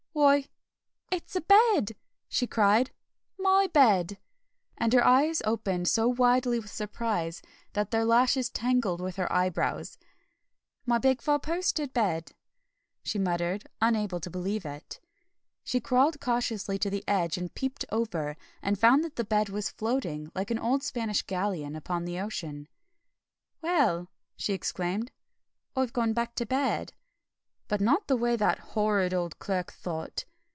[0.13, 0.49] "Why,
[1.09, 1.93] it's a BED!"
[2.27, 2.91] she cried.
[3.39, 4.17] "MY bed!"
[4.77, 7.41] and her eyes opened so widely with surprise
[7.73, 9.97] that their lashes tangled with her eyebrows.
[10.85, 12.33] "My big four posted bed!"
[13.01, 14.99] she muttered, unable to believe it.
[15.63, 19.69] She crawled cautiously to the edge and peeped over, and found that the bed was
[19.71, 22.67] floating, like an old Spanish galleon, upon the ocean.
[23.61, 25.11] "Well!" she exclaimed,
[25.73, 26.91] "I've gone back to bed,
[27.67, 30.25] but not the way that horrid old Clerk thought."